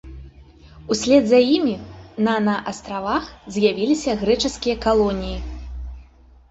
Услед 0.95 1.23
за 1.31 1.39
імі 1.57 1.75
на 2.29 2.33
на 2.47 2.55
астравах 2.73 3.29
з'явіліся 3.59 4.19
грэчаскія 4.25 4.75
калоніі. 4.89 5.37